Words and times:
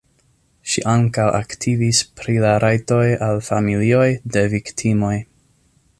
Ŝi 0.71 0.81
ankaŭ 0.93 1.25
aktivis 1.39 1.99
pri 2.21 2.35
la 2.45 2.55
rajtoj 2.65 3.05
al 3.29 3.45
familioj 3.51 4.09
de 4.37 4.47
viktimoj. 4.59 5.17